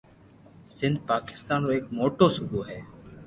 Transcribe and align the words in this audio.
سندھ 0.77 0.99
پاڪستان 1.09 1.59
رو 1.65 1.71
ايڪ 1.75 1.85
موٽو 1.97 2.27
صوبو 2.35 2.59
ھي 2.69 2.79